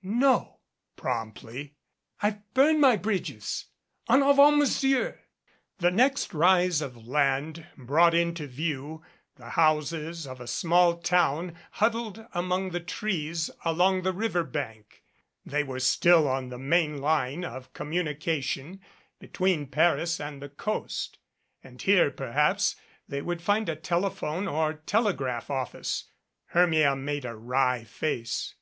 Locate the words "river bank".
14.12-15.02